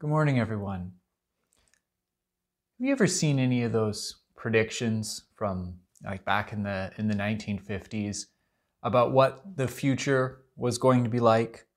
[0.00, 0.90] Good morning, everyone.
[2.78, 7.14] Have you ever seen any of those predictions from like back in the in the
[7.14, 8.24] 1950s
[8.82, 11.68] about what the future was going to be like?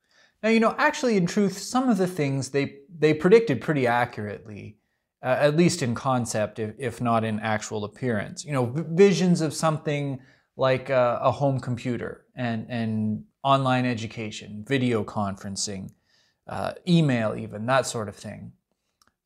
[0.42, 4.80] Now, you know, actually, in truth, some of the things they they predicted pretty accurately,
[5.22, 8.44] uh, at least in concept, if, if, not in actual appearance.
[8.44, 10.20] You know, visions of something
[10.56, 15.92] like a, a home computer and and online education, video conferencing
[16.48, 18.52] uh, email, even that sort of thing.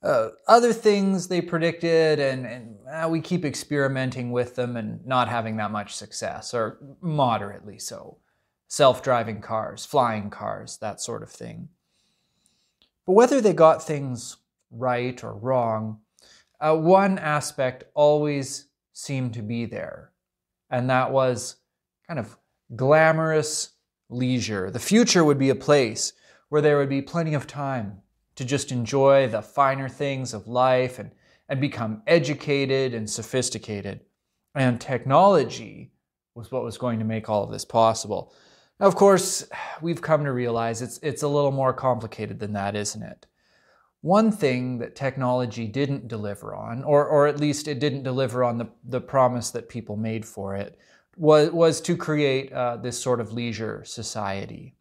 [0.04, 5.30] Uh, other things they predicted, and, and uh, we keep experimenting with them and not
[5.30, 8.18] having that much success, or moderately so.
[8.68, 11.70] Self driving cars, flying cars, that sort of thing.
[13.06, 14.38] But whether they got things
[14.72, 16.00] right or wrong,
[16.60, 20.12] uh, one aspect always seemed to be there,
[20.70, 21.58] and that was
[22.08, 22.38] kind of
[22.76, 23.72] glamorous
[24.10, 24.72] leisure.
[24.72, 26.14] The future would be a place
[26.52, 28.02] where there would be plenty of time
[28.36, 31.10] to just enjoy the finer things of life and,
[31.48, 34.02] and become educated and sophisticated.
[34.54, 35.94] And technology
[36.36, 38.34] was what was going to make all of this possible.
[38.82, 39.48] Now, of course,
[39.82, 43.28] we've come to realize it's, it's a little more complicated than that, isn't it?
[44.02, 48.58] One thing that technology didn't deliver on, or, or at least it didn't deliver on
[48.58, 50.78] the, the promise that people made for it,
[51.16, 54.76] was, was to create uh, this sort of leisure society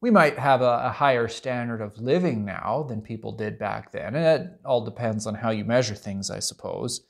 [0.00, 4.14] we might have a, a, higher standard of living now than people did back then.
[4.14, 7.06] And it all depends on how you measure things, I suppose.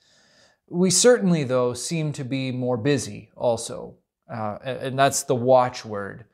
[0.69, 3.97] We certainly, though, seem to be more busy also.
[4.33, 6.27] Uh, and that's the watchword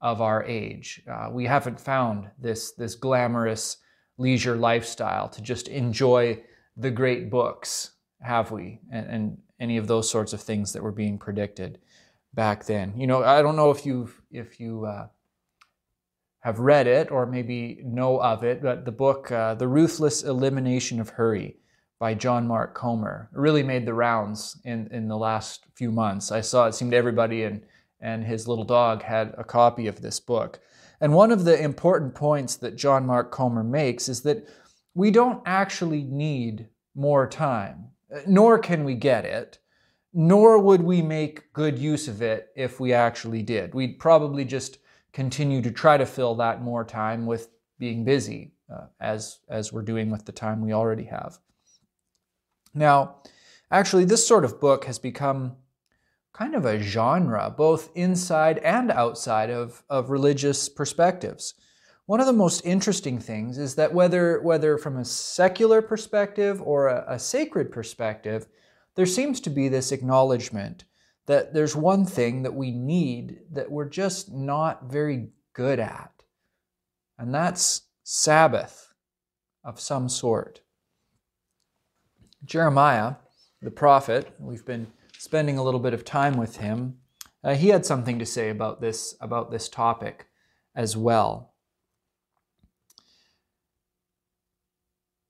[0.00, 1.02] of our age.
[1.10, 3.76] Uh, we haven't found this, this glamorous
[4.18, 6.42] leisure lifestyle to just enjoy
[6.76, 8.80] the great books, have we?
[8.92, 11.78] And, and any of those sorts of things that were being predicted
[12.34, 12.94] back then.
[12.96, 15.08] You know, I don't know if you've, if you, uh,
[16.40, 21.00] have read it or maybe know of it, but the book, uh, The Ruthless Elimination
[21.00, 21.56] of Hurry
[21.98, 26.32] by John Mark Comer, really made the rounds in, in the last few months.
[26.32, 27.62] I saw it seemed everybody and,
[28.00, 30.60] and his little dog had a copy of this book.
[31.02, 34.48] And one of the important points that John Mark Comer makes is that
[34.94, 37.88] we don't actually need more time,
[38.26, 39.58] nor can we get it,
[40.12, 43.74] nor would we make good use of it if we actually did.
[43.74, 44.78] We'd probably just
[45.12, 47.48] continue to try to fill that more time with
[47.78, 51.38] being busy, uh, as, as we're doing with the time we already have.
[52.74, 53.16] Now,
[53.70, 55.56] actually, this sort of book has become
[56.32, 61.54] kind of a genre, both inside and outside of, of religious perspectives.
[62.06, 66.88] One of the most interesting things is that whether, whether from a secular perspective or
[66.88, 68.46] a, a sacred perspective,
[68.94, 70.84] there seems to be this acknowledgement
[71.30, 76.10] that there's one thing that we need that we're just not very good at,
[77.16, 78.92] and that's Sabbath
[79.62, 80.62] of some sort.
[82.44, 83.14] Jeremiah,
[83.62, 86.96] the prophet, we've been spending a little bit of time with him.
[87.44, 90.26] Uh, he had something to say about this about this topic
[90.74, 91.54] as well.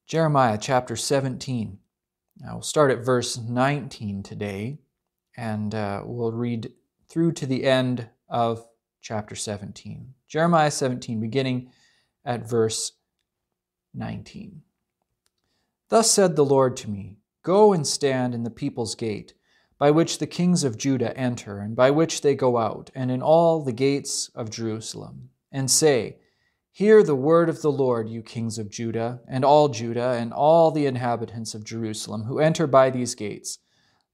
[0.07, 1.77] Jeremiah chapter 17.
[2.39, 4.79] Now we'll start at verse 19 today
[5.41, 6.71] and uh, we'll read
[7.09, 8.63] through to the end of
[9.01, 10.13] chapter 17.
[10.29, 11.71] Jeremiah 17, beginning
[12.27, 12.93] at verse
[13.95, 14.61] 19.
[15.89, 19.33] Thus said the Lord to me Go and stand in the people's gate,
[19.79, 23.23] by which the kings of Judah enter, and by which they go out, and in
[23.23, 26.19] all the gates of Jerusalem, and say,
[26.71, 30.71] Hear the word of the Lord, you kings of Judah, and all Judah, and all
[30.71, 33.59] the inhabitants of Jerusalem, who enter by these gates.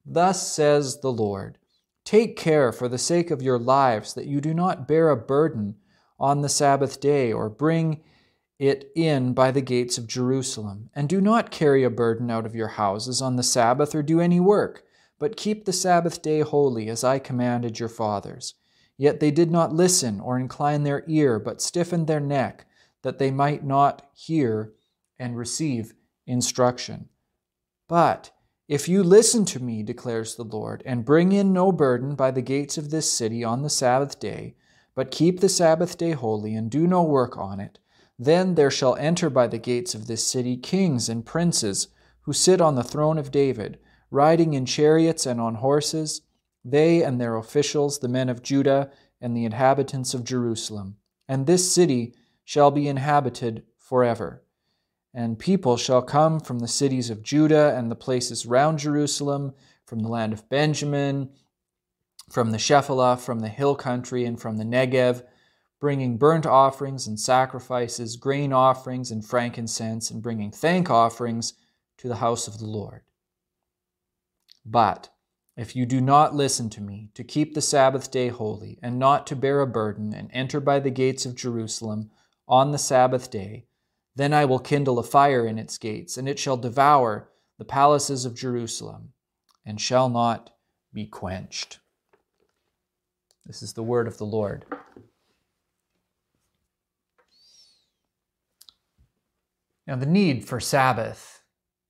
[0.07, 1.59] Thus says the Lord
[2.05, 5.75] Take care for the sake of your lives that you do not bear a burden
[6.21, 8.01] on the Sabbath day or bring
[8.61, 10.89] it in by the gates of Jerusalem.
[10.95, 14.21] And do not carry a burden out of your houses on the Sabbath or do
[14.21, 14.85] any work,
[15.19, 18.55] but keep the Sabbath day holy as I commanded your fathers.
[18.97, 22.67] Yet they did not listen or incline their ear, but stiffened their neck,
[23.03, 24.73] that they might not hear
[25.19, 25.93] and receive
[26.27, 27.09] instruction.
[27.89, 28.31] But
[28.69, 32.43] if you listen to me, declares the Lord, and bring in no burden by the
[32.43, 34.57] gates of this city on the Sabbath day,
[34.95, 37.79] but keep the Sabbath day holy, and do no work on it,
[38.19, 41.89] then there shall enter by the gates of this city kings and princes
[42.23, 43.79] who sit on the throne of David,
[44.11, 46.23] riding in chariots and on horses,
[46.65, 48.91] they and their officials, the men of Judah
[49.21, 50.97] and the inhabitants of Jerusalem.
[51.29, 52.15] And this city
[52.45, 54.43] shall be inhabited forever.
[55.17, 59.55] And people shall come from the cities of Judah and the places round Jerusalem,
[59.87, 61.31] from the land of Benjamin,
[62.31, 65.25] from the Shephelah, from the hill country, and from the Negev,
[65.81, 71.55] bringing burnt offerings and sacrifices, grain offerings and frankincense, and bringing thank offerings
[71.97, 73.01] to the house of the Lord.
[74.67, 75.09] But
[75.57, 79.27] if you do not listen to me, to keep the Sabbath day holy, and not
[79.29, 82.11] to bear a burden, and enter by the gates of Jerusalem
[82.47, 83.65] on the Sabbath day,
[84.17, 87.29] then I will kindle a fire in its gates, and it shall devour
[87.59, 89.13] the palaces of Jerusalem,
[89.65, 90.51] and shall not
[90.93, 91.79] be quenched.
[93.45, 94.65] This is the word of the Lord.
[99.87, 101.43] Now, the need for Sabbath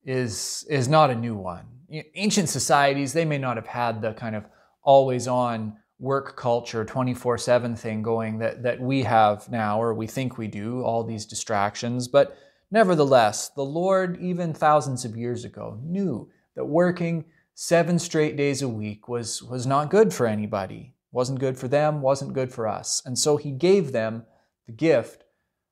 [0.04, 1.66] is, is not a new one.
[2.14, 4.44] Ancient societies, they may not have had the kind of
[4.82, 10.06] always on work culture 24 7 thing going that, that we have now, or we
[10.06, 12.08] think we do, all these distractions.
[12.08, 12.36] But
[12.70, 18.68] nevertheless, the Lord, even thousands of years ago, knew that working seven straight days a
[18.68, 20.94] week was, was not good for anybody.
[21.12, 23.02] Wasn't good for them, wasn't good for us.
[23.06, 24.24] And so he gave them
[24.66, 25.24] the gift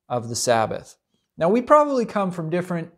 [0.08, 0.96] of the Sabbath.
[1.36, 2.90] Now, we probably come from different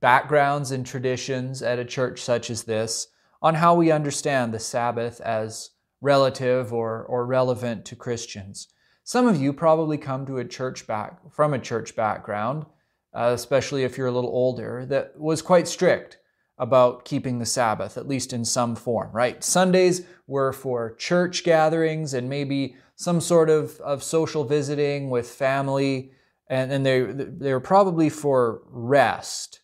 [0.00, 3.08] backgrounds and traditions at a church such as this
[3.40, 5.70] on how we understand the Sabbath as
[6.02, 8.68] relative or, or relevant to Christians.
[9.04, 12.66] Some of you probably come to a church back from a church background,
[13.14, 16.18] uh, especially if you're a little older, that was quite strict
[16.58, 19.42] about keeping the Sabbath, at least in some form, right?
[19.42, 26.12] Sundays were for church gatherings and maybe some sort of, of social visiting with family
[26.52, 29.60] and, and they, they were probably for rest,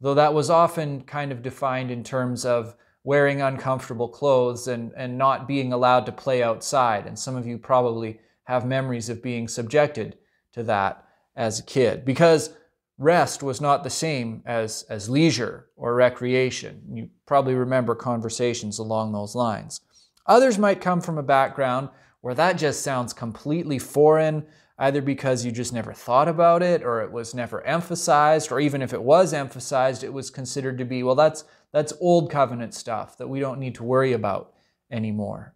[0.00, 2.74] though that was often kind of defined in terms of
[3.04, 7.06] wearing uncomfortable clothes and, and not being allowed to play outside.
[7.06, 10.18] And some of you probably have memories of being subjected
[10.52, 11.04] to that
[11.36, 12.50] as a kid because
[12.98, 16.82] rest was not the same as, as leisure or recreation.
[16.92, 19.80] You probably remember conversations along those lines.
[20.26, 21.88] Others might come from a background
[22.20, 24.46] where that just sounds completely foreign
[24.80, 28.80] either because you just never thought about it or it was never emphasized, or even
[28.80, 33.18] if it was emphasized, it was considered to be, well, that's, that's old covenant stuff
[33.18, 34.54] that we don't need to worry about
[34.90, 35.54] anymore.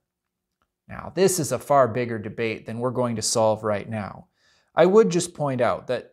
[0.87, 4.29] Now, this is a far bigger debate than we're going to solve right now.
[4.75, 6.13] I would just point out that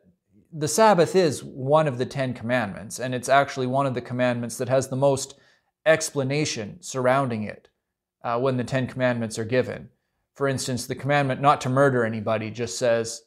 [0.53, 4.57] the Sabbath is one of the Ten Commandments, and it's actually one of the commandments
[4.57, 5.37] that has the most
[5.85, 7.67] explanation surrounding it
[8.23, 9.89] uh, when the Ten Commandments are given.
[10.33, 13.21] For instance, the commandment not to murder anybody just says,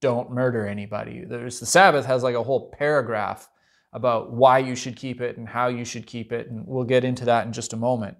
[0.00, 1.24] don't murder anybody.
[1.24, 3.48] There's the Sabbath has like a whole paragraph
[3.92, 7.04] about why you should keep it and how you should keep it, and we'll get
[7.04, 8.16] into that in just a moment.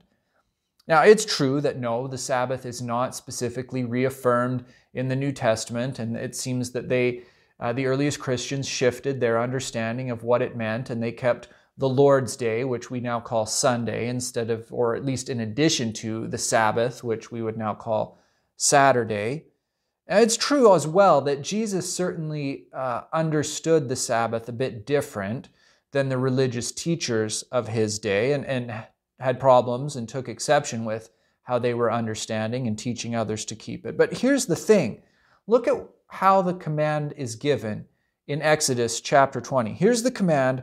[0.88, 5.98] Now, it's true that no, the Sabbath is not specifically reaffirmed in the New Testament,
[5.98, 7.22] and it seems that they,
[7.60, 11.48] uh, the earliest Christians, shifted their understanding of what it meant, and they kept
[11.80, 15.94] the Lord's Day, which we now call Sunday, instead of, or at least in addition
[15.94, 18.18] to, the Sabbath, which we would now call
[18.56, 19.46] Saturday.
[20.06, 25.48] And it's true as well that Jesus certainly uh, understood the Sabbath a bit different
[25.92, 28.84] than the religious teachers of his day and, and
[29.18, 31.08] had problems and took exception with
[31.44, 33.96] how they were understanding and teaching others to keep it.
[33.96, 35.00] But here's the thing
[35.46, 37.86] look at how the command is given
[38.26, 39.72] in Exodus chapter 20.
[39.72, 40.62] Here's the command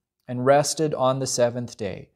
[0.27, 2.09] and rested on the seventh day.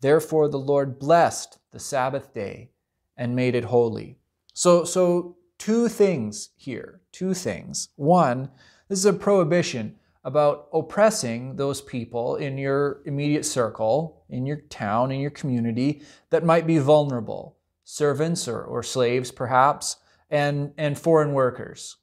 [0.00, 2.70] Therefore the Lord blessed the Sabbath day
[3.16, 4.18] and made it holy.
[4.54, 7.88] So, so two things here, two things.
[7.96, 8.50] One,
[8.88, 15.10] this is a prohibition about oppressing those people in your immediate circle, in your town,
[15.10, 19.96] in your community that might be vulnerable, servants or, or slaves perhaps,
[20.30, 21.96] and, and foreign workers.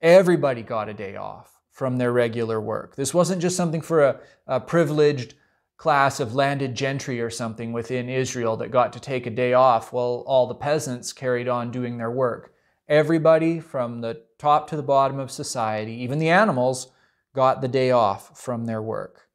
[0.00, 2.94] Everybody got a day off from their regular work.
[2.94, 5.34] This wasn't just something for a, a privileged
[5.78, 9.92] class of landed gentry or something within Israel that got to take a day off
[9.92, 12.54] while all the peasants carried on doing their work.
[12.88, 16.92] Everybody from the top to the bottom of society, even the animals,
[17.34, 19.28] got the day off from their work.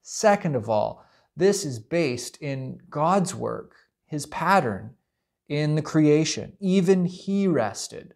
[0.00, 1.04] Second of all,
[1.36, 3.74] this is based in God's work,
[4.06, 4.94] His pattern
[5.48, 6.52] in the creation.
[6.60, 8.14] Even He rested.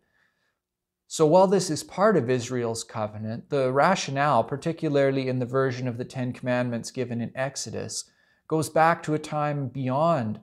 [1.14, 5.96] So while this is part of Israel's covenant, the rationale, particularly in the version of
[5.96, 8.10] the Ten Commandments given in Exodus,
[8.48, 10.40] goes back to a time beyond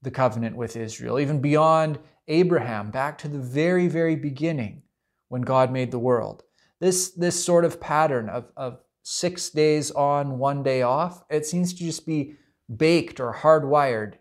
[0.00, 4.84] the covenant with Israel, even beyond Abraham, back to the very, very beginning
[5.28, 6.44] when God made the world.
[6.80, 11.74] this this sort of pattern of, of six days on, one day off, it seems
[11.74, 12.36] to just be
[12.74, 14.14] baked or hardwired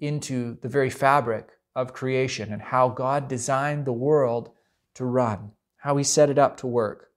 [0.00, 4.50] into the very fabric of creation and how God designed the world
[4.98, 7.08] to run, how He set it up to work.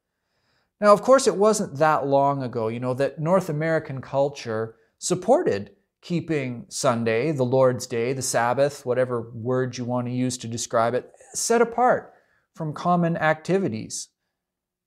[0.80, 5.72] Now, of course, it wasn't that long ago, you know, that North American culture supported
[6.02, 10.96] keeping Sunday, the Lord's Day, the Sabbath, whatever word you want to use to describe
[10.96, 12.14] it, set apart
[12.56, 14.10] from common activities.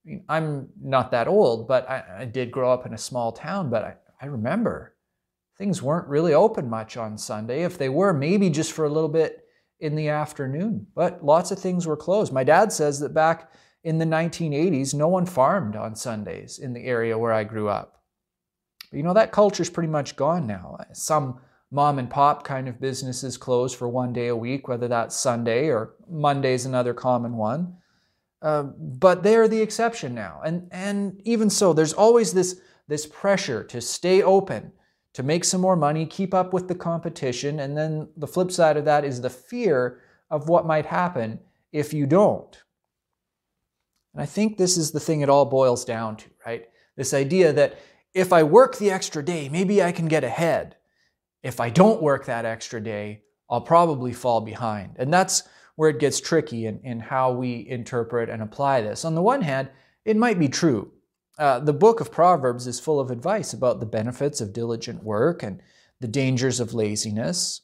[0.05, 3.33] I mean, I'm not that old, but I, I, did grow up in a small
[3.33, 4.97] town, but I, I remember
[5.57, 7.63] things weren't really open much on Sunday.
[7.63, 9.44] If they were, maybe just for a little bit
[9.85, 12.33] in the afternoon, but lots of things were closed.
[12.33, 16.87] My dad says that back in the 1980s, no one farmed on Sundays in the
[16.87, 18.01] area where I grew up.
[18.91, 20.79] But you know, that culture's pretty much gone now.
[20.95, 21.39] Some
[21.71, 25.69] mom and pop kind of businesses close for one day a week, whether that's Sunday
[25.69, 27.77] or Monday's another common one.
[28.41, 30.41] Uh, but they're the exception now.
[30.43, 34.73] And, and even so, there's always this, this pressure to stay open,
[35.15, 37.61] to make some more money, keep up with the competition.
[37.61, 41.41] And then the flip side of that is the fear of what might happen
[41.73, 42.63] if you don't.
[44.13, 46.69] And I think this is the thing it all boils down to, right?
[46.97, 47.79] This idea that
[48.13, 50.77] if I work the extra day, maybe I can get ahead.
[51.43, 54.97] If I don't work that extra day, I'll probably fall behind.
[54.99, 55.43] And that's
[55.77, 59.05] where it gets tricky in, in how we interpret and apply this.
[59.05, 59.69] On the one hand,
[60.05, 60.93] it might be true.
[61.37, 65.43] Uh, the book of Proverbs is full of advice about the benefits of diligent work
[65.43, 65.61] and
[66.01, 67.63] the dangers of laziness.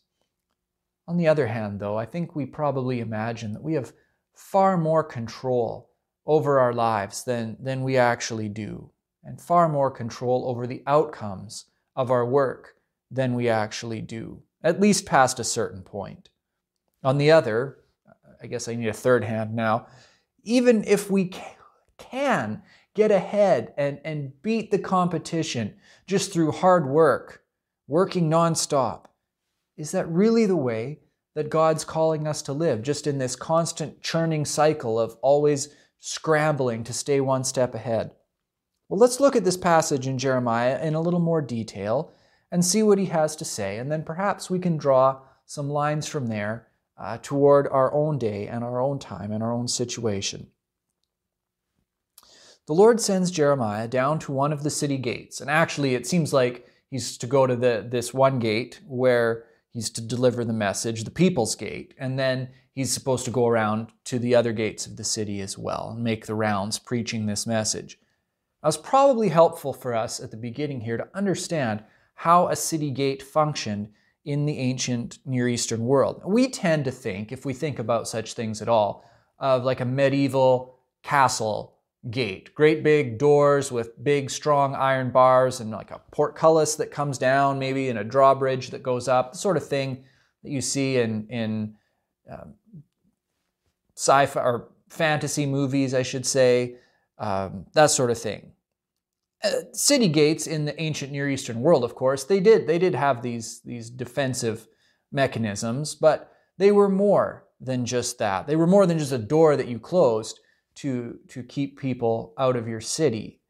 [1.07, 3.93] On the other hand, though, I think we probably imagine that we have
[4.35, 5.91] far more control
[6.27, 8.91] over our lives than, than we actually do
[9.23, 12.75] and far more control over the outcomes of our work
[13.11, 16.31] than we actually do, at least past a certain point.
[17.03, 17.79] On the other,
[18.43, 19.87] I guess I need a third hand now,
[20.43, 21.33] even if we
[21.99, 22.63] can
[22.95, 25.75] get ahead and, and beat the competition
[26.07, 27.43] just through hard work,
[27.87, 29.05] working nonstop,
[29.77, 31.01] is that really the way
[31.35, 35.69] that God's calling us to live, just in this constant churning cycle of always
[36.01, 38.11] scrambling to stay one step ahead?
[38.89, 42.13] Well, let's look at this passage in Jeremiah in a little more detail
[42.51, 46.09] and see what he has to say, and then perhaps we can draw some lines
[46.09, 46.67] from there
[46.99, 50.49] uh, toward our own day and our own time and our own situation.
[52.71, 56.33] The Lord sends Jeremiah down to one of the city gates, and actually, it seems
[56.33, 61.03] like he's to go to the, this one gate where he's to deliver the message,
[61.03, 64.97] the people's gate, and then he's supposed to go around to the other gates of
[64.97, 67.99] the city as well and make the rounds preaching this message.
[68.63, 71.83] That was probably helpful for us at the beginning here to understand
[72.15, 73.89] how a city gate functioned
[74.25, 76.23] in the ancient Near Eastern world.
[76.25, 79.05] We tend to think, if we think about such things at all,
[79.41, 82.55] of like a medieval castle gate.
[82.55, 87.59] Great big doors with big, strong iron bars and like a portcullis that comes down,
[87.59, 90.05] maybe, and a drawbridge that goes up, the sort of thing
[90.43, 91.75] that you see in, in
[92.31, 92.55] um,
[93.97, 96.77] sci fi or fantasy movies, I should say
[97.19, 98.53] um, that sort of thing.
[99.45, 102.95] Uh, city gates in the ancient Near Eastern world, of course, they did they did
[102.95, 104.67] have these these defensive
[105.13, 108.47] mechanisms, but they were more than just that.
[108.47, 110.40] They were more than just a door that you closed
[110.77, 113.41] to to keep people out of your city.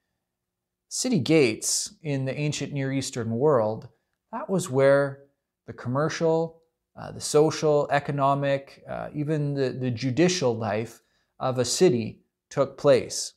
[0.88, 3.88] City gates in the ancient Near Eastern world,
[4.32, 5.24] that was where
[5.66, 6.62] the commercial,
[6.96, 11.02] uh, the social, economic, uh, even the, the judicial life
[11.38, 13.34] of a city took place.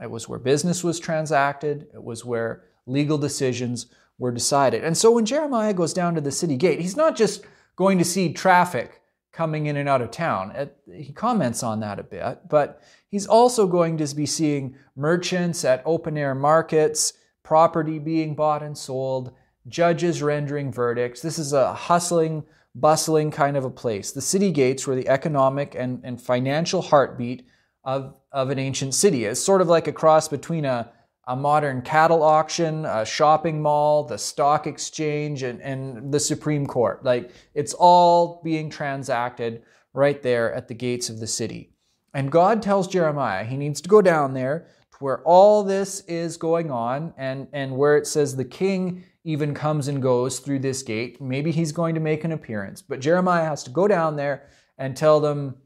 [0.00, 3.86] It was where business was transacted, it was where legal decisions
[4.18, 4.84] were decided.
[4.84, 7.44] And so when Jeremiah goes down to the city gate, he's not just
[7.76, 9.02] going to see traffic
[9.36, 10.70] coming in and out of town.
[10.90, 15.82] He comments on that a bit, but he's also going to be seeing merchants at
[15.84, 17.12] open air markets,
[17.42, 19.32] property being bought and sold,
[19.68, 21.20] judges rendering verdicts.
[21.20, 24.10] This is a hustling, bustling kind of a place.
[24.10, 27.46] The city gates were the economic and, and financial heartbeat
[27.84, 29.26] of, of an ancient city.
[29.26, 30.90] It's sort of like a cross between a,
[31.26, 37.04] a modern cattle auction, a shopping mall, the stock exchange, and, and the Supreme Court.
[37.04, 41.72] Like it's all being transacted right there at the gates of the city.
[42.14, 46.36] And God tells Jeremiah he needs to go down there to where all this is
[46.36, 50.82] going on and, and where it says the king even comes and goes through this
[50.82, 51.20] gate.
[51.20, 54.96] Maybe he's going to make an appearance, but Jeremiah has to go down there and
[54.96, 55.56] tell them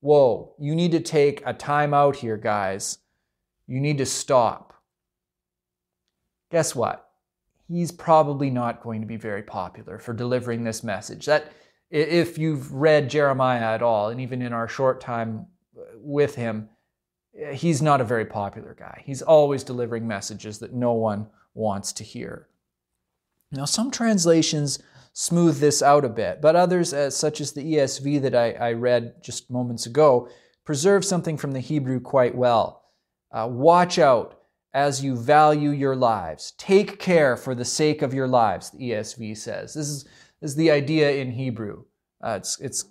[0.00, 2.98] whoa, you need to take a time out here, guys.
[3.66, 4.69] You need to stop.
[6.50, 7.08] Guess what?
[7.68, 11.26] He's probably not going to be very popular for delivering this message.
[11.26, 11.52] That
[11.90, 15.46] if you've read Jeremiah at all, and even in our short time
[15.96, 16.68] with him,
[17.52, 19.02] he's not a very popular guy.
[19.06, 22.48] He's always delivering messages that no one wants to hear.
[23.52, 24.80] Now, some translations
[25.12, 28.72] smooth this out a bit, but others, uh, such as the ESV that I, I,
[28.72, 30.28] read just moments ago,
[30.64, 32.84] preserve something from the Hebrew quite well.
[33.32, 34.39] Uh, watch out
[34.72, 36.52] as you value your lives.
[36.56, 39.74] Take care for the sake of your lives, the ESV says.
[39.74, 40.04] This is,
[40.40, 41.84] this is the idea in Hebrew.
[42.22, 42.84] Uh, it's, it's,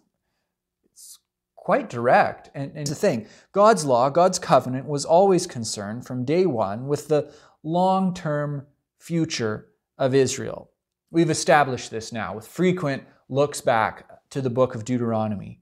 [0.91, 1.19] it's
[1.55, 2.50] quite direct.
[2.53, 7.07] And, and the thing God's law, God's covenant, was always concerned from day one with
[7.07, 7.33] the
[7.63, 8.67] long term
[8.98, 9.67] future
[9.98, 10.71] of Israel.
[11.12, 15.62] We've established this now with frequent looks back to the book of Deuteronomy.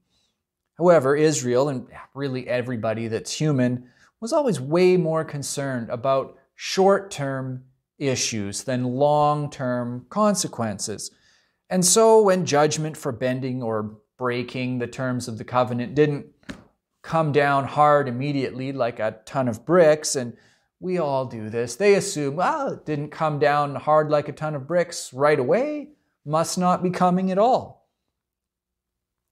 [0.76, 3.88] However, Israel, and really everybody that's human,
[4.20, 7.64] was always way more concerned about short term
[7.98, 11.10] issues than long term consequences.
[11.70, 16.26] And so, when judgment for bending or breaking the terms of the covenant didn't
[17.02, 20.36] come down hard immediately like a ton of bricks, and
[20.80, 24.54] we all do this, they assume, well, it didn't come down hard like a ton
[24.54, 25.90] of bricks right away,
[26.24, 27.88] must not be coming at all.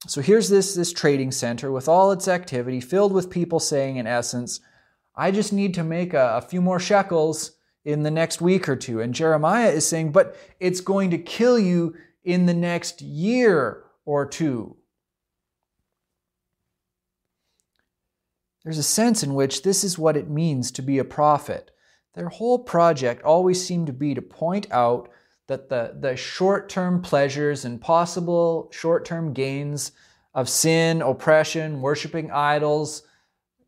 [0.07, 4.07] So here's this, this trading center with all its activity, filled with people saying, in
[4.07, 4.61] essence,
[5.17, 7.53] I just need to make a, a few more shekels
[7.85, 9.01] in the next week or two.
[9.01, 11.95] And Jeremiah is saying, but it's going to kill you
[12.25, 14.77] in the next year or two.
[18.65, 21.71] There's a sense in which this is what it means to be a prophet.
[22.15, 25.09] Their whole project always seemed to be to point out
[25.47, 29.93] that the, the short term pleasures and possible short term gains
[30.35, 33.05] of sin, oppression, worshiping idols,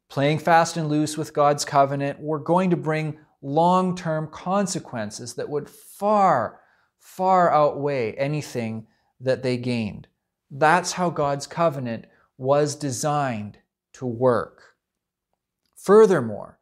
[0.08, 5.48] playing fast and loose with God's covenant were going to bring long term consequences that
[5.48, 6.60] would far,
[6.98, 8.86] far outweigh anything
[9.20, 10.08] that they gained.
[10.50, 13.58] That's how God's covenant was designed
[13.94, 14.62] to work.
[15.76, 16.58] Furthermore,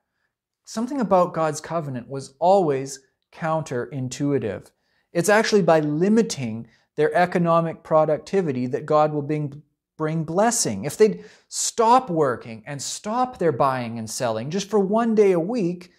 [0.64, 3.00] something about God's covenant was always
[3.32, 4.70] counterintuitive.
[5.12, 9.62] It's actually by limiting their economic productivity that God will bring,
[9.96, 10.84] bring blessing.
[10.84, 15.40] If they'd stop working and stop their buying and selling just for one day a
[15.40, 15.90] week,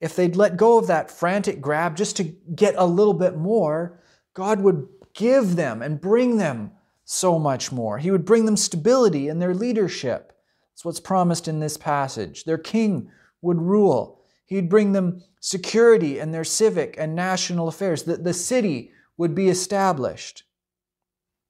[0.00, 4.00] if they'd let go of that frantic grab just to get a little bit more,
[4.34, 6.72] God would give them and bring them
[7.04, 7.98] so much more.
[7.98, 10.32] He would bring them stability in their leadership.
[10.72, 12.44] That's what's promised in this passage.
[12.44, 13.10] Their king
[13.42, 14.22] would rule.
[14.46, 18.04] He'd bring them security in their civic and national affairs.
[18.04, 20.43] The, the city would be established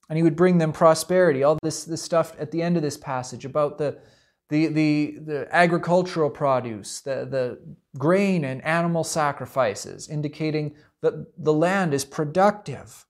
[0.08, 1.42] and he would bring them prosperity.
[1.42, 3.98] All this, this stuff at the end of this passage about the,
[4.48, 11.94] the, the, the agricultural produce, the, the grain and animal sacrifices, indicating that the land
[11.94, 13.06] is productive.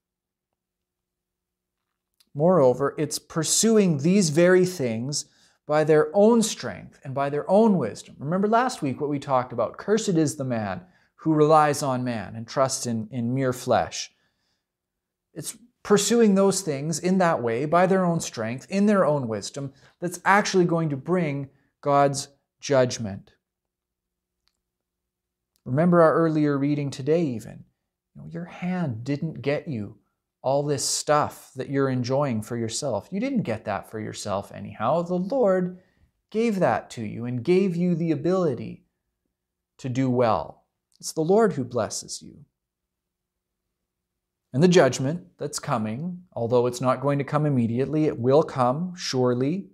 [2.35, 5.27] Moreover, it's pursuing these very things
[5.67, 8.17] by their own strength and by their own wisdom.
[8.19, 10.83] Remember last week what we talked about cursed is the man
[11.17, 14.11] who relies on man and trusts in, in mere flesh.
[15.33, 19.73] It's pursuing those things in that way, by their own strength, in their own wisdom,
[20.01, 21.49] that's actually going to bring
[21.81, 23.35] God's judgment.
[25.65, 27.65] Remember our earlier reading today, even.
[28.29, 29.99] Your hand didn't get you
[30.43, 33.09] all this stuff that you're enjoying for yourself.
[33.11, 35.03] You didn't get that for yourself, anyhow.
[35.03, 35.81] The Lord
[36.31, 38.85] gave that to you and gave you the ability
[39.79, 40.65] to do well.
[41.01, 42.45] It's the Lord who blesses you.
[44.55, 48.95] And the judgment that's coming, although it's not going to come immediately, it will come
[48.97, 49.67] surely,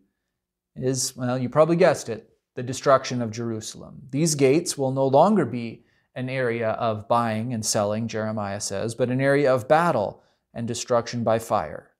[0.74, 4.00] is, well, you probably guessed it, the destruction of Jerusalem.
[4.08, 9.10] These gates will no longer be an area of buying and selling, Jeremiah says, but
[9.10, 10.22] an area of battle
[10.54, 11.90] and destruction by fire.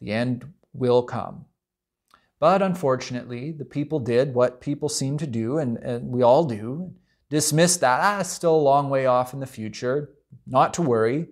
[0.00, 1.44] The end will come.
[2.40, 6.92] But unfortunately, the people did what people seem to do, and, and we all do
[7.30, 8.00] dismiss that.
[8.00, 10.10] Ah, still a long way off in the future.
[10.44, 11.28] Not to worry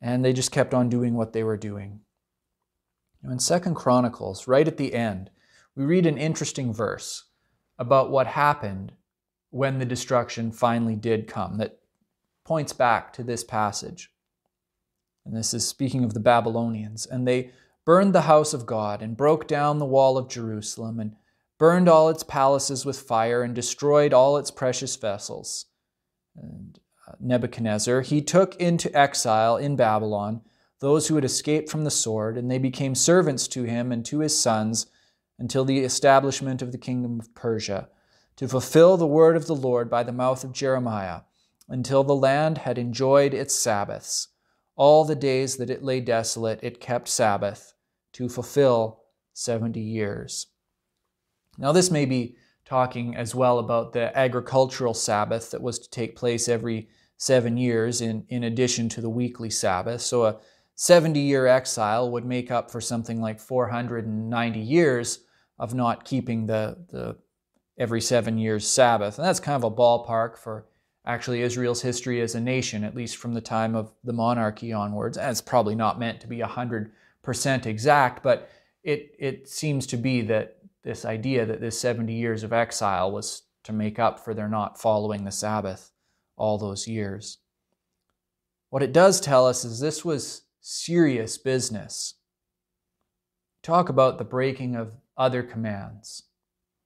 [0.00, 2.00] and they just kept on doing what they were doing.
[3.24, 5.30] In Second Chronicles, right at the end,
[5.74, 7.24] we read an interesting verse
[7.78, 8.92] about what happened
[9.50, 11.78] when the destruction finally did come that
[12.44, 14.12] points back to this passage.
[15.24, 17.06] And this is speaking of the Babylonians.
[17.06, 17.50] And they
[17.84, 21.16] burned the house of God and broke down the wall of Jerusalem and
[21.58, 25.66] burned all its palaces with fire and destroyed all its precious vessels.
[26.36, 26.78] And
[27.20, 30.42] Nebuchadnezzar, he took into exile in Babylon
[30.80, 34.20] those who had escaped from the sword, and they became servants to him and to
[34.20, 34.86] his sons
[35.38, 37.88] until the establishment of the kingdom of Persia,
[38.36, 41.22] to fulfill the word of the Lord by the mouth of Jeremiah,
[41.68, 44.28] until the land had enjoyed its Sabbaths.
[44.76, 47.72] All the days that it lay desolate, it kept Sabbath
[48.12, 50.48] to fulfill 70 years.
[51.58, 52.36] Now, this may be
[52.66, 58.00] talking as well about the agricultural Sabbath that was to take place every seven years
[58.00, 60.02] in, in addition to the weekly Sabbath.
[60.02, 60.36] So a
[60.74, 65.20] 70 year exile would make up for something like 490 years
[65.58, 67.16] of not keeping the, the
[67.78, 69.18] every seven years Sabbath.
[69.18, 70.66] And that's kind of a ballpark for
[71.06, 75.16] actually Israel's history as a nation, at least from the time of the monarchy onwards.
[75.16, 76.90] And it's probably not meant to be 100%
[77.66, 78.50] exact, but
[78.82, 80.55] it, it seems to be that
[80.86, 84.80] this idea that this 70 years of exile was to make up for their not
[84.80, 85.90] following the Sabbath
[86.36, 87.38] all those years.
[88.70, 92.14] What it does tell us is this was serious business.
[93.64, 96.22] Talk about the breaking of other commands,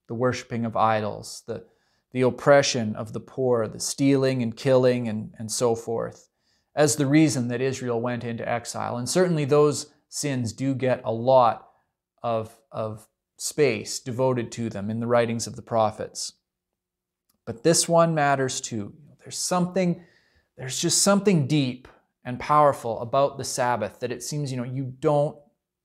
[0.08, 1.64] the worshiping of idols, the,
[2.12, 6.30] the oppression of the poor, the stealing and killing, and, and so forth,
[6.74, 8.96] as the reason that Israel went into exile.
[8.96, 11.68] And certainly those sins do get a lot
[12.22, 13.06] of, of
[13.40, 16.34] space devoted to them in the writings of the prophets.
[17.46, 18.92] But this one matters too.
[19.18, 20.04] There's something,
[20.58, 21.88] there's just something deep
[22.22, 25.38] and powerful about the Sabbath that it seems, you know, you don't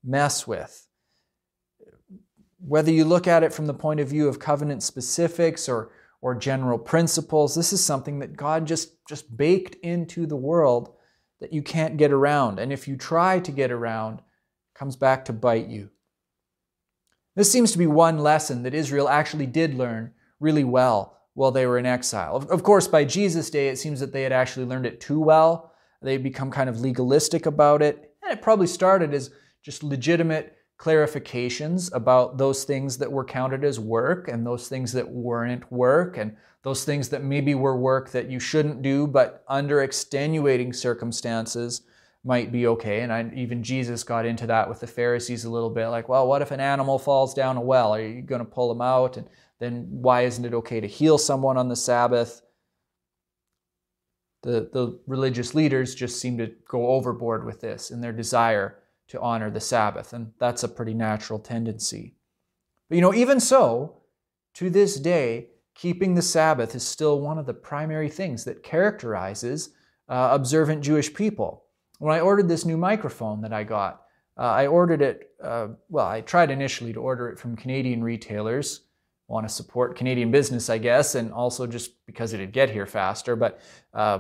[0.04, 0.86] mess with.
[2.60, 6.36] Whether you look at it from the point of view of covenant specifics or, or
[6.36, 10.94] general principles, this is something that God just, just baked into the world
[11.40, 12.60] that you can't get around.
[12.60, 14.22] And if you try to get around,
[14.74, 15.90] comes back to bite you.
[17.36, 21.66] This seems to be one lesson that Israel actually did learn really well while they
[21.66, 22.38] were in exile.
[22.50, 25.74] Of course, by Jesus' day, it seems that they had actually learned it too well.
[26.02, 28.14] They'd become kind of legalistic about it.
[28.24, 33.80] And it probably started as just legitimate clarifications about those things that were counted as
[33.80, 38.30] work and those things that weren't work and those things that maybe were work that
[38.30, 41.82] you shouldn't do, but under extenuating circumstances
[42.26, 43.02] might be okay.
[43.02, 46.28] And I, even Jesus got into that with the Pharisees a little bit like, well,
[46.28, 47.94] what if an animal falls down a well?
[47.94, 49.16] Are you going to pull them out?
[49.16, 49.28] And
[49.60, 52.42] then why isn't it okay to heal someone on the Sabbath?
[54.42, 59.22] The, the religious leaders just seem to go overboard with this in their desire to
[59.22, 62.16] honor the Sabbath, and that's a pretty natural tendency.
[62.90, 64.02] But you know, even so,
[64.56, 69.70] to this day, keeping the Sabbath is still one of the primary things that characterizes
[70.10, 71.65] uh, observant Jewish people.
[72.00, 74.02] When I ordered this new microphone that I got,
[74.38, 78.82] uh, I ordered it, uh, well, I tried initially to order it from Canadian retailers
[79.28, 83.36] want to support Canadian business, I guess, and also just because it'd get here faster.
[83.36, 83.60] But
[83.94, 84.20] uh,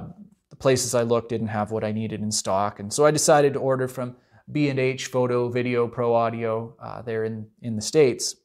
[0.49, 3.53] the places I looked didn't have what I needed in stock, and so I decided
[3.53, 4.15] to order from
[4.51, 8.35] B&H Photo Video Pro Audio uh, there in, in the States,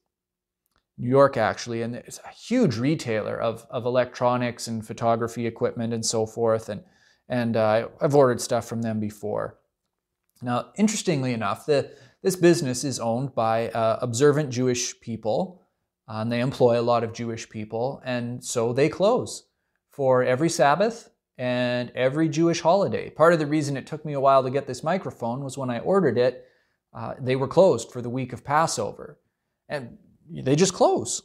[0.99, 6.05] New York actually, and it's a huge retailer of, of electronics and photography equipment and
[6.05, 6.69] so forth.
[6.69, 6.83] And,
[7.31, 9.59] and uh, I've ordered stuff from them before.
[10.43, 11.91] Now, interestingly enough, the,
[12.23, 15.61] this business is owned by uh, observant Jewish people
[16.11, 19.45] uh, and they employ a lot of Jewish people, and so they close
[19.91, 23.11] for every Sabbath and every Jewish holiday.
[23.11, 25.71] Part of the reason it took me a while to get this microphone was when
[25.71, 26.47] I ordered it,
[26.93, 29.21] uh, they were closed for the week of Passover.
[29.69, 31.23] And they just close.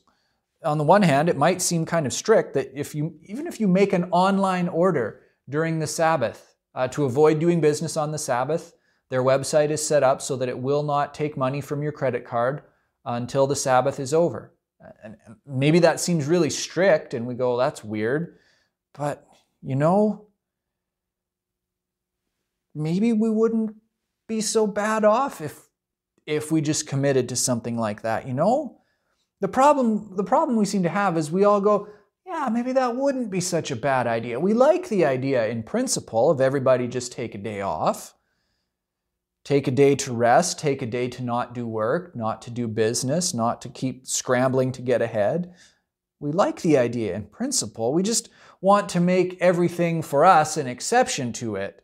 [0.63, 3.60] On the one hand, it might seem kind of strict that if you, even if
[3.60, 8.17] you make an online order during the Sabbath uh, to avoid doing business on the
[8.17, 8.73] Sabbath,
[9.10, 12.25] their website is set up so that it will not take money from your credit
[12.25, 12.63] card
[13.05, 14.53] until the Sabbath is over.
[15.03, 18.38] And maybe that seems really strict, and we go, that's weird.
[18.93, 19.25] But,
[19.62, 20.27] you know,
[22.73, 23.75] maybe we wouldn't
[24.27, 25.67] be so bad off if,
[26.25, 28.79] if we just committed to something like that, you know?
[29.41, 31.88] The problem, the problem we seem to have is we all go,
[32.25, 34.39] yeah, maybe that wouldn't be such a bad idea.
[34.39, 38.15] We like the idea in principle of everybody just take a day off.
[39.43, 42.67] Take a day to rest, take a day to not do work, not to do
[42.67, 45.53] business, not to keep scrambling to get ahead.
[46.19, 47.93] We like the idea in principle.
[47.93, 51.83] We just want to make everything for us an exception to it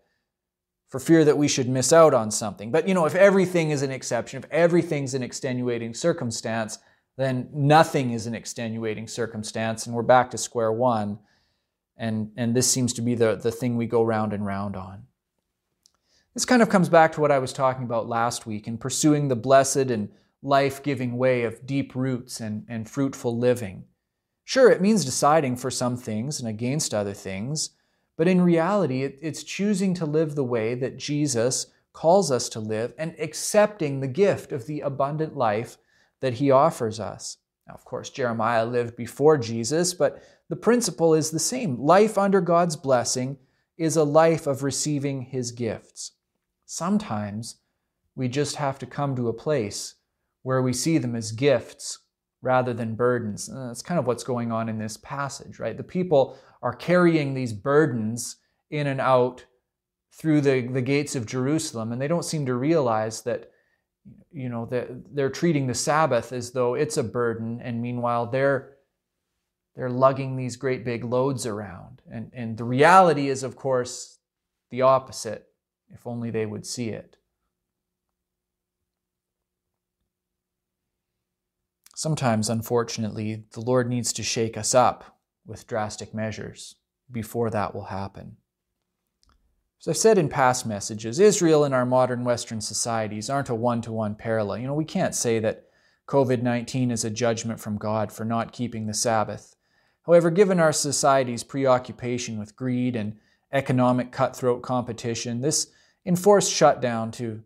[0.90, 2.72] for fear that we should miss out on something.
[2.72, 6.80] But you know, if everything is an exception, if everything's an extenuating circumstance,
[7.18, 11.20] then nothing is an extenuating circumstance and we're back to square one.
[11.98, 15.04] And, and this seems to be the, the thing we go round and round on.
[16.34, 19.28] This kind of comes back to what I was talking about last week in pursuing
[19.28, 20.10] the blessed and
[20.42, 23.84] life giving way of deep roots and, and fruitful living.
[24.44, 27.72] Sure, it means deciding for some things and against other things,
[28.18, 32.60] but in reality, it, it's choosing to live the way that Jesus calls us to
[32.60, 35.78] live and accepting the gift of the abundant life
[36.22, 37.38] that he offers us.
[37.68, 41.80] Now, of course, Jeremiah lived before Jesus, but the principle is the same.
[41.80, 43.38] Life under God's blessing
[43.78, 46.14] is a life of receiving his gifts.
[46.66, 47.58] Sometimes
[48.16, 49.96] we just have to come to a place
[50.44, 52.00] where we see them as gifts
[52.42, 53.50] rather than burdens.
[53.50, 55.78] And that's kind of what's going on in this passage, right?
[55.78, 58.38] The people are carrying these burdens
[58.70, 59.46] in and out
[60.14, 63.52] through the, the gates of Jerusalem, and they don't seem to realize that
[64.32, 68.78] you know they're, they're treating the Sabbath as though it's a burden, and meanwhile they're
[69.76, 72.02] they're lugging these great big loads around.
[72.12, 74.20] And, and the reality is, of course,
[74.70, 75.48] the opposite,
[75.90, 77.18] if only they would see it.
[81.96, 86.76] Sometimes, unfortunately, the Lord needs to shake us up with drastic measures
[87.12, 88.38] before that will happen.
[89.82, 93.82] As I've said in past messages, Israel and our modern Western societies aren't a one
[93.82, 94.60] to one parallel.
[94.60, 95.66] You know, we can't say that
[96.08, 99.56] COVID 19 is a judgment from God for not keeping the Sabbath.
[100.06, 103.18] However, given our society's preoccupation with greed and
[103.52, 105.72] economic cutthroat competition, this
[106.06, 107.42] enforced shutdown to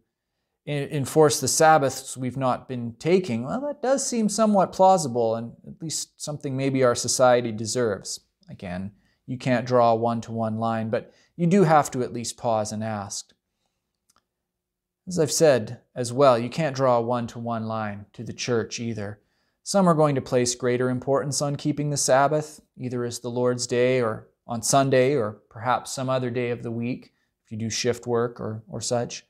[0.67, 5.81] enforce the Sabbaths we've not been taking, well, that does seem somewhat plausible and at
[5.81, 8.19] least something maybe our society deserves.
[8.49, 8.91] Again,
[9.25, 12.37] you can't draw a one to one line, but you do have to at least
[12.37, 13.33] pause and ask.
[15.07, 18.33] As I've said as well, you can't draw a one to one line to the
[18.33, 19.19] church either.
[19.63, 23.67] Some are going to place greater importance on keeping the Sabbath, either as the Lord's
[23.67, 27.13] Day or on Sunday or perhaps some other day of the week,
[27.45, 29.25] if you do shift work or, or such.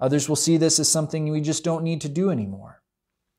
[0.00, 2.82] Others will see this as something we just don't need to do anymore.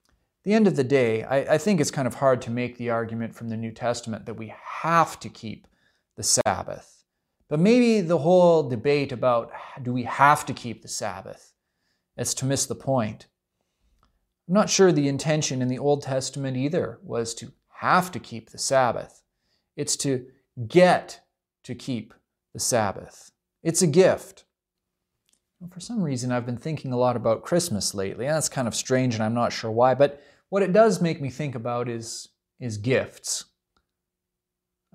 [0.08, 2.78] At the end of the day, I, I think it's kind of hard to make
[2.78, 5.67] the argument from the New Testament that we have to keep
[6.15, 7.03] the Sabbath.
[7.54, 11.54] But maybe the whole debate about do we have to keep the Sabbath
[12.18, 13.28] is to miss the point.
[14.48, 18.50] I'm not sure the intention in the Old Testament either was to have to keep
[18.50, 19.22] the Sabbath.
[19.78, 20.26] It's to
[20.68, 21.22] get
[21.66, 22.16] to keep
[22.56, 23.30] the Sabbath.
[23.62, 24.46] It's a gift.
[25.70, 28.74] For some reason, I've been thinking a lot about Christmas lately, and that's kind of
[28.74, 29.94] strange, and I'm not sure why.
[29.94, 33.46] But what it does make me think about is, is gifts.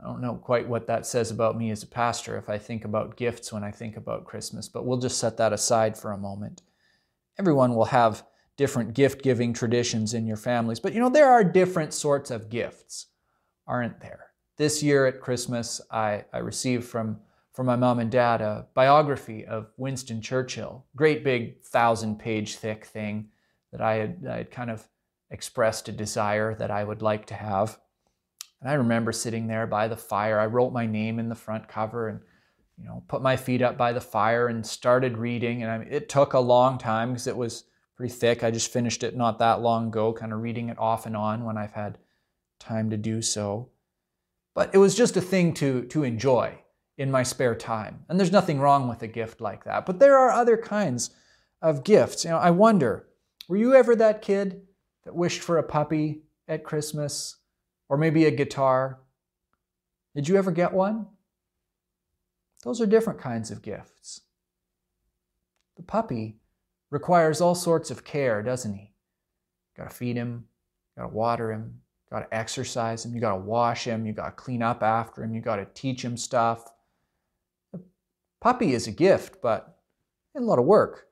[0.00, 2.84] I don't know quite what that says about me as a pastor if I think
[2.84, 6.18] about gifts when I think about Christmas, but we'll just set that aside for a
[6.18, 6.62] moment.
[7.38, 8.24] Everyone will have
[8.56, 12.48] different gift giving traditions in your families, but you know, there are different sorts of
[12.48, 13.06] gifts,
[13.66, 14.26] aren't there?
[14.56, 17.18] This year at Christmas, I, I received from,
[17.52, 22.84] from my mom and dad a biography of Winston Churchill, great big thousand page thick
[22.84, 23.28] thing
[23.72, 24.86] that I had, I had kind of
[25.30, 27.78] expressed a desire that I would like to have.
[28.60, 30.38] And I remember sitting there by the fire.
[30.38, 32.20] I wrote my name in the front cover and
[32.76, 35.62] you know put my feet up by the fire and started reading.
[35.62, 37.64] And I it took a long time because it was
[37.96, 38.42] pretty thick.
[38.42, 41.44] I just finished it not that long ago, kind of reading it off and on
[41.44, 41.98] when I've had
[42.58, 43.70] time to do so.
[44.54, 46.58] But it was just a thing to to enjoy
[46.96, 48.04] in my spare time.
[48.08, 49.86] And there's nothing wrong with a gift like that.
[49.86, 51.10] But there are other kinds
[51.62, 52.24] of gifts.
[52.24, 53.08] You know, I wonder,
[53.48, 54.62] were you ever that kid
[55.04, 57.36] that wished for a puppy at Christmas?
[57.88, 59.00] Or maybe a guitar.
[60.14, 61.06] Did you ever get one?
[62.64, 64.22] Those are different kinds of gifts.
[65.76, 66.36] The puppy
[66.90, 68.82] requires all sorts of care, doesn't he?
[68.82, 70.44] You gotta feed him,
[70.96, 75.22] gotta water him, gotta exercise him, you gotta wash him, you gotta clean up after
[75.22, 76.72] him, you gotta teach him stuff.
[77.72, 77.80] The
[78.40, 79.78] puppy is a gift, but
[80.36, 81.06] a lot of work.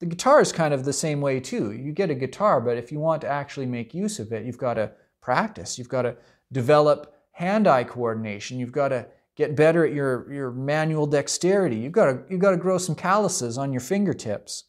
[0.00, 1.72] The guitar is kind of the same way too.
[1.72, 4.58] You get a guitar, but if you want to actually make use of it, you've
[4.58, 4.92] got to
[5.22, 5.78] practice.
[5.78, 6.16] You've got to
[6.52, 8.58] develop hand-eye coordination.
[8.58, 11.76] You've got to get better at your, your manual dexterity.
[11.76, 14.64] You've got, to, you've got to grow some calluses on your fingertips.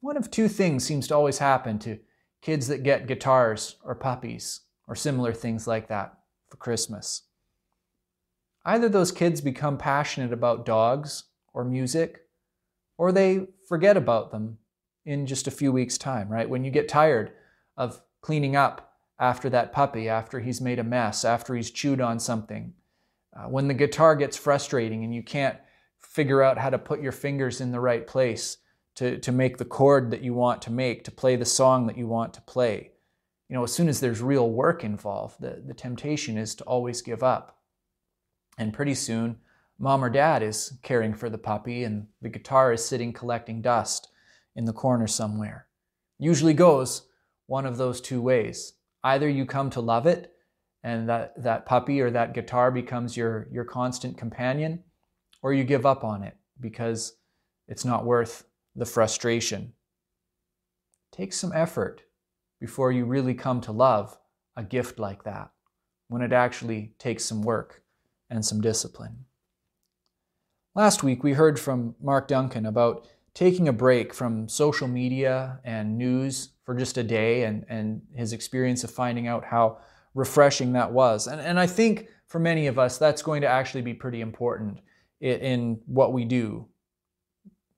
[0.00, 1.98] One of two things seems to always happen to
[2.40, 7.22] kids that get guitars or puppies or similar things like that for Christmas.
[8.64, 12.20] Either those kids become passionate about dogs or music,
[12.96, 14.58] or they forget about them
[15.04, 16.48] in just a few weeks' time, right?
[16.48, 17.32] When you get tired
[17.76, 22.18] of cleaning up after that puppy, after he's made a mess, after he's chewed on
[22.18, 22.74] something.
[23.36, 25.58] Uh, when the guitar gets frustrating and you can't
[25.98, 28.58] figure out how to put your fingers in the right place
[28.96, 31.98] to, to make the chord that you want to make, to play the song that
[31.98, 32.92] you want to play.
[33.48, 37.02] You know, as soon as there's real work involved, the, the temptation is to always
[37.02, 37.58] give up.
[38.56, 39.38] And pretty soon,
[39.78, 44.08] mom or dad is caring for the puppy and the guitar is sitting collecting dust
[44.54, 45.66] in the corner somewhere.
[46.18, 47.08] Usually goes
[47.46, 48.74] one of those two ways.
[49.04, 50.32] Either you come to love it
[50.82, 54.82] and that, that puppy or that guitar becomes your, your constant companion,
[55.42, 57.16] or you give up on it because
[57.68, 59.74] it's not worth the frustration.
[61.12, 62.02] Take some effort
[62.60, 64.18] before you really come to love
[64.56, 65.50] a gift like that,
[66.08, 67.82] when it actually takes some work
[68.30, 69.26] and some discipline.
[70.74, 75.98] Last week, we heard from Mark Duncan about taking a break from social media and
[75.98, 79.78] news for just a day and, and his experience of finding out how
[80.14, 81.26] refreshing that was.
[81.26, 84.78] And, and I think for many of us, that's going to actually be pretty important
[85.20, 86.66] in, in what we do.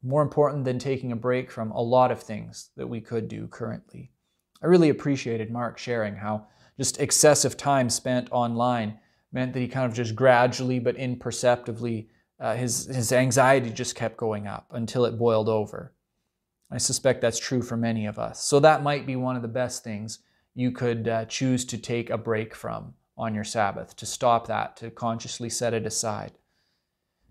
[0.03, 3.49] More important than taking a break from a lot of things that we could do
[3.49, 4.13] currently.
[4.63, 6.47] I really appreciated Mark sharing how
[6.79, 8.99] just excessive time spent online
[9.33, 14.17] meant that he kind of just gradually but imperceptibly uh, his, his anxiety just kept
[14.17, 15.93] going up until it boiled over.
[16.71, 18.43] I suspect that's true for many of us.
[18.43, 20.19] So that might be one of the best things
[20.55, 24.77] you could uh, choose to take a break from on your Sabbath, to stop that,
[24.79, 26.33] to consciously set it aside.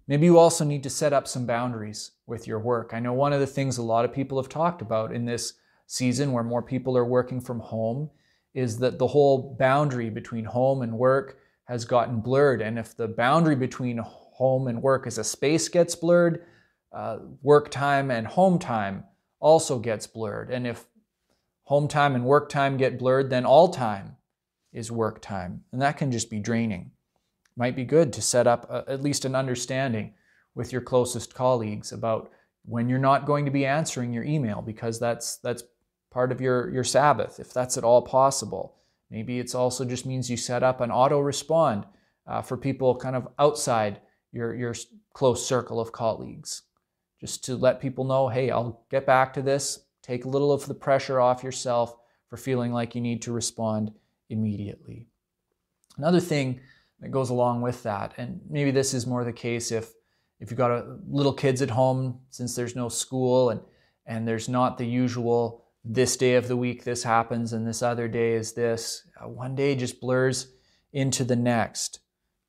[0.07, 2.91] Maybe you also need to set up some boundaries with your work.
[2.93, 5.53] I know one of the things a lot of people have talked about in this
[5.87, 8.09] season where more people are working from home
[8.53, 12.61] is that the whole boundary between home and work has gotten blurred.
[12.61, 13.97] And if the boundary between
[14.35, 16.43] home and work as a space gets blurred,
[16.91, 19.05] uh, work time and home time
[19.39, 20.51] also gets blurred.
[20.51, 20.85] And if
[21.63, 24.17] home time and work time get blurred, then all time
[24.73, 25.63] is work time.
[25.71, 26.91] And that can just be draining.
[27.55, 30.13] Might be good to set up a, at least an understanding
[30.53, 32.29] with your closest colleagues about
[32.65, 35.63] when you're not going to be answering your email because that's that's
[36.11, 38.75] part of your, your Sabbath, if that's at all possible.
[39.09, 41.85] Maybe it's also just means you set up an auto respond
[42.27, 44.01] uh, for people kind of outside
[44.35, 44.75] your, your
[45.13, 46.63] close circle of colleagues,
[47.19, 49.79] just to let people know hey, I'll get back to this.
[50.03, 51.95] Take a little of the pressure off yourself
[52.27, 53.91] for feeling like you need to respond
[54.29, 55.07] immediately.
[55.97, 56.59] Another thing
[56.99, 59.93] that goes along with that, and maybe this is more the case if
[60.41, 63.61] if you've got a, little kids at home since there's no school and
[64.05, 68.07] and there's not the usual this day of the week this happens and this other
[68.07, 70.49] day is this uh, one day just blurs
[70.91, 71.99] into the next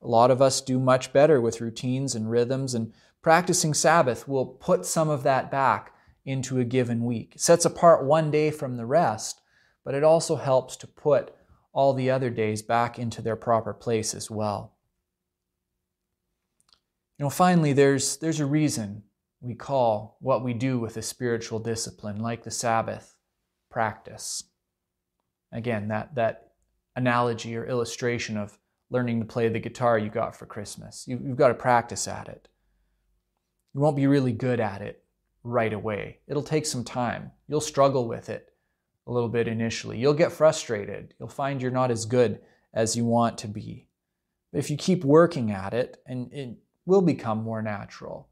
[0.02, 4.46] a lot of us do much better with routines and rhythms, and practicing Sabbath will
[4.46, 7.32] put some of that back into a given week.
[7.36, 9.40] It sets apart one day from the rest,
[9.84, 11.34] but it also helps to put
[11.72, 14.74] all the other days back into their proper place as well.
[17.18, 19.04] You know, finally, there's, there's a reason
[19.40, 23.16] we call what we do with a spiritual discipline, like the Sabbath,
[23.70, 24.44] practice.
[25.52, 26.52] Again, that, that
[26.96, 28.58] analogy or illustration of
[28.90, 31.04] learning to play the guitar you got for Christmas.
[31.06, 32.48] You, have got to practice at it.
[33.74, 35.02] You won't be really good at it
[35.42, 36.20] right away.
[36.26, 37.32] It'll take some time.
[37.48, 38.52] You'll struggle with it
[39.06, 39.98] a little bit initially.
[39.98, 41.14] You'll get frustrated.
[41.18, 42.40] You'll find you're not as good
[42.74, 43.88] as you want to be.
[44.52, 48.28] But if you keep working at it, and it will become more natural,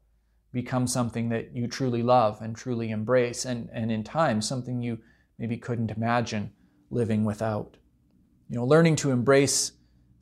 [0.51, 4.99] become something that you truly love and truly embrace, and, and in time, something you
[5.37, 6.51] maybe couldn't imagine
[6.89, 7.77] living without.
[8.49, 9.73] You know, learning to embrace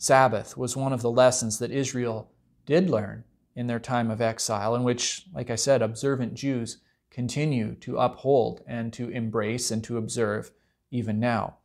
[0.04, 2.30] Sabbath was one of the lessons that Israel
[2.66, 3.24] did learn
[3.56, 8.66] in their time of exile, in which, like I said, observant Jews continue to uphold
[8.68, 10.52] and to embrace and to observe
[10.92, 11.60] even now.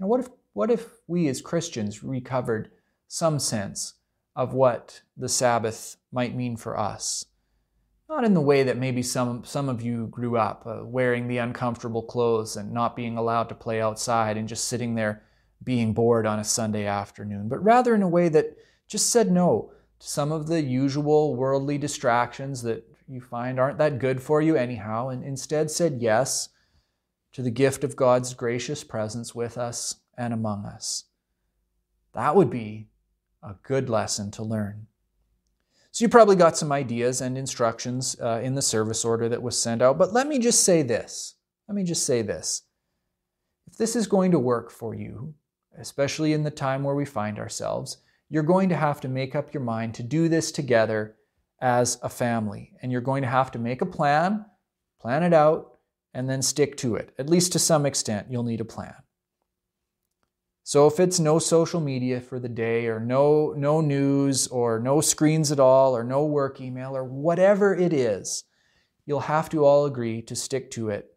[0.00, 2.70] Now, what if, what if we as Christians recovered
[3.08, 3.92] some sense
[4.34, 7.26] of what the Sabbath might mean for us?
[8.08, 11.36] Not in the way that maybe some, some of you grew up, uh, wearing the
[11.36, 15.24] uncomfortable clothes and not being allowed to play outside and just sitting there
[15.62, 18.56] being bored on a Sunday afternoon, but rather in a way that
[18.88, 23.98] just said no to some of the usual worldly distractions that you find aren't that
[23.98, 26.48] good for you anyhow, and instead said yes
[27.32, 31.04] to the gift of God's gracious presence with us and among us.
[32.12, 32.88] That would be
[33.42, 34.86] a good lesson to learn.
[35.90, 39.60] So, you probably got some ideas and instructions uh, in the service order that was
[39.60, 41.34] sent out, but let me just say this.
[41.68, 42.62] Let me just say this.
[43.70, 45.34] If this is going to work for you,
[45.78, 49.52] especially in the time where we find ourselves, you're going to have to make up
[49.52, 51.16] your mind to do this together
[51.60, 52.72] as a family.
[52.82, 54.44] And you're going to have to make a plan,
[55.00, 55.78] plan it out,
[56.14, 57.14] and then stick to it.
[57.18, 58.94] At least to some extent, you'll need a plan.
[60.64, 65.00] So if it's no social media for the day, or no, no news, or no
[65.00, 68.44] screens at all, or no work email, or whatever it is,
[69.04, 71.16] you'll have to all agree to stick to it.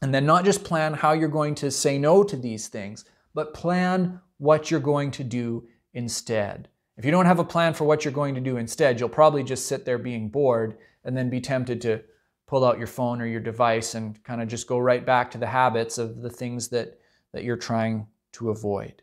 [0.00, 3.04] And then not just plan how you're going to say no to these things,
[3.34, 6.68] but plan what you're going to do instead.
[6.96, 9.42] If you don't have a plan for what you're going to do instead, you'll probably
[9.42, 12.02] just sit there being bored and then be tempted to
[12.46, 15.38] pull out your phone or your device and kind of just go right back to
[15.38, 16.98] the habits of the things that,
[17.32, 19.02] that you're trying to avoid.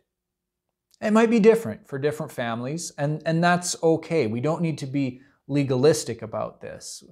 [1.02, 4.28] It might be different for different families, and, and that's okay.
[4.28, 7.04] We don't need to be legalistic about this.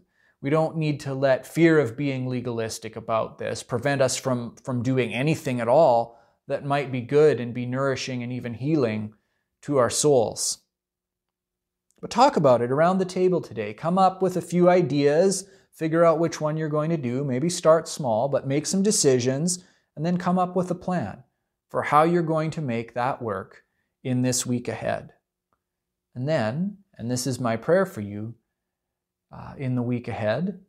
[0.42, 4.84] We don't need to let fear of being legalistic about this prevent us from, from
[4.84, 6.17] doing anything at all
[6.48, 9.14] that might be good and be nourishing and even healing
[9.64, 10.60] to our souls.
[12.00, 13.74] But talk about it around the table today.
[13.74, 17.24] Come up with a few ideas, Figure out which one you're going to do.
[17.24, 19.64] Maybe start small, but make some decisions
[19.96, 21.24] and then come up with a plan
[21.70, 23.64] for how you're going to make that work
[24.04, 25.12] in this week ahead.
[26.16, 28.34] And then, and this is my prayer for you
[29.32, 30.62] uh, in the week ahead,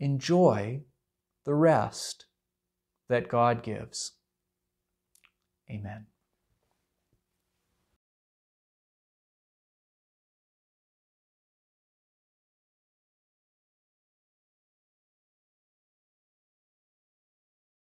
[0.00, 0.80] enjoy
[1.44, 2.24] the rest
[3.10, 4.12] that God gives.
[5.70, 6.13] Amen.